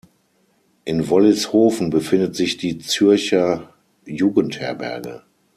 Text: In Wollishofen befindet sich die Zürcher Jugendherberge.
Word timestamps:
In 0.83 1.09
Wollishofen 1.11 1.91
befindet 1.91 2.35
sich 2.35 2.57
die 2.57 2.79
Zürcher 2.79 3.71
Jugendherberge. 4.03 5.21